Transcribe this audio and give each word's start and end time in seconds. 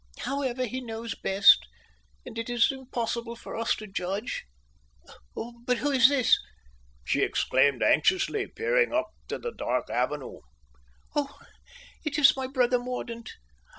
However, 0.21 0.65
he 0.65 0.81
knows 0.81 1.13
best, 1.13 1.59
and 2.25 2.35
it 2.35 2.49
is 2.49 2.71
impossible 2.71 3.35
for 3.35 3.55
us 3.55 3.75
to 3.75 3.85
judge. 3.85 4.45
But 5.35 5.77
who 5.77 5.91
is 5.91 6.09
this?" 6.09 6.39
she 7.05 7.21
exclaimed, 7.21 7.83
anxiously, 7.83 8.47
peering 8.47 8.91
up 8.93 9.11
the 9.29 9.53
dark 9.55 9.91
avenue. 9.91 10.39
"Oh, 11.15 11.37
it 12.03 12.17
is 12.17 12.35
my 12.35 12.47
brother 12.47 12.79
Mordaunt. 12.79 13.29